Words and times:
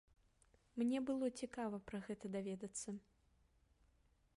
Мне 0.81 1.01
было 1.09 1.25
цікава 1.41 1.77
пра 1.91 1.97
гэта 2.09 2.25
даведацца. 2.37 2.89